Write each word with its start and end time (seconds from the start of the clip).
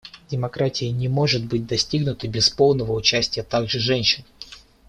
Демократия 0.31 0.89
не 0.91 1.07
может 1.07 1.45
быть 1.45 1.67
достигнута 1.67 2.27
без 2.27 2.49
полного 2.49 2.91
участия 2.93 3.43
также 3.43 3.77
женщин. 3.77 4.23